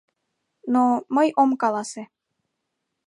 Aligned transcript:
Но... 0.73 0.83
мый 1.15 1.27
ом 1.41 1.51
каласе! 1.61 2.03